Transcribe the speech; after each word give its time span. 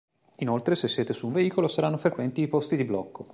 Inoltre 0.37 0.73
se 0.73 0.87
siete 0.87 1.13
su 1.13 1.27
un 1.27 1.33
veicolo 1.33 1.67
saranno 1.67 1.97
frequenti 1.99 2.41
i 2.41 2.47
posti 2.47 2.75
di 2.75 2.85
blocco. 2.85 3.23